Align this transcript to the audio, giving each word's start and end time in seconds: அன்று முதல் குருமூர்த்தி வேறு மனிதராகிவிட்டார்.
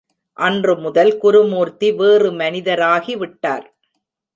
அன்று 0.37 0.73
முதல் 0.75 1.13
குருமூர்த்தி 1.17 1.91
வேறு 1.91 2.31
மனிதராகிவிட்டார். 2.31 3.67